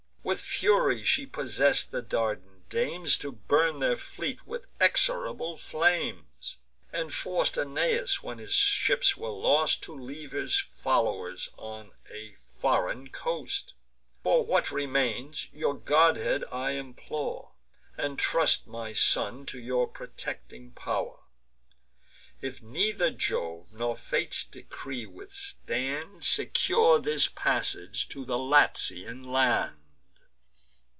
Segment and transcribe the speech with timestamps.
[0.23, 6.57] With fury she possess'd the Dardan dames, To burn their fleet with execrable flames,
[6.93, 13.09] And forc'd Aeneas, when his ships were lost, To leave his foll'wers on a foreign
[13.09, 13.73] coast.
[14.23, 17.51] For what remains, your godhead I implore,
[17.97, 21.23] And trust my son to your protecting pow'r.
[22.41, 29.79] If neither Jove's nor Fate's decree withstand, Secure his passage to the Latian land."